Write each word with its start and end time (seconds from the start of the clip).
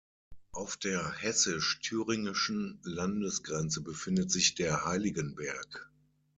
Auf 0.51 0.77
der 0.77 1.11
hessisch-thüringischen 1.19 2.79
Landesgrenze 2.81 3.83
befindet 3.83 4.31
sich 4.31 4.55
der 4.55 4.83
Heiligenberg. 4.83 5.91